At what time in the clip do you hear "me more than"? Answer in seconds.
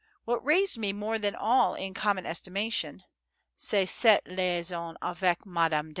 0.79-1.35